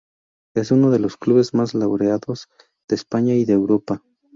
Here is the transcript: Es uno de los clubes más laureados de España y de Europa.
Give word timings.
Es 0.55 0.71
uno 0.71 0.89
de 0.89 0.97
los 0.97 1.15
clubes 1.15 1.53
más 1.53 1.75
laureados 1.75 2.47
de 2.89 2.95
España 2.95 3.35
y 3.35 3.45
de 3.45 3.53
Europa. 3.53 4.03